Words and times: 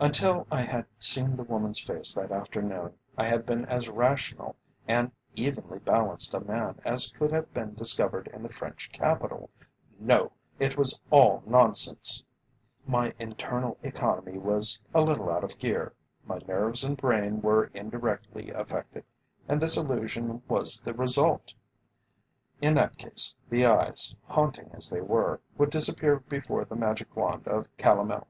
Until 0.00 0.46
I 0.50 0.62
had 0.62 0.86
seen 0.98 1.36
the 1.36 1.42
woman's 1.42 1.78
face 1.78 2.14
that 2.14 2.32
afternoon, 2.32 2.94
I 3.18 3.26
had 3.26 3.44
been 3.44 3.66
as 3.66 3.86
rational 3.86 4.56
and 4.86 5.12
evenly 5.36 5.78
balanced 5.80 6.32
a 6.32 6.40
man 6.40 6.80
as 6.86 7.12
could 7.18 7.30
have 7.32 7.52
been 7.52 7.74
discovered 7.74 8.28
in 8.28 8.42
the 8.42 8.48
French 8.48 8.90
capital. 8.90 9.50
No! 10.00 10.32
it 10.58 10.78
was 10.78 10.98
all 11.10 11.42
nonsense! 11.44 12.24
My 12.86 13.12
internal 13.18 13.76
economy 13.82 14.38
was 14.38 14.80
a 14.94 15.02
little 15.02 15.28
out 15.30 15.44
of 15.44 15.58
gear, 15.58 15.92
my 16.24 16.38
nerves 16.48 16.82
and 16.82 16.96
brain 16.96 17.42
were 17.42 17.70
indirectly 17.74 18.50
affected, 18.50 19.04
and 19.48 19.60
this 19.60 19.76
illusion 19.76 20.40
was 20.48 20.80
the 20.80 20.94
result. 20.94 21.52
In 22.62 22.72
that 22.76 22.96
case 22.96 23.34
the 23.50 23.66
eyes, 23.66 24.16
haunting 24.28 24.70
as 24.72 24.88
they 24.88 25.02
were, 25.02 25.42
would 25.58 25.68
disappear 25.68 26.20
before 26.20 26.64
the 26.64 26.74
magic 26.74 27.14
wand 27.14 27.46
of 27.46 27.66
Calomel. 27.76 28.28